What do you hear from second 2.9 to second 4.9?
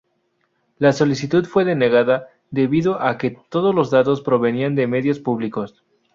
a que todos los datos provenían de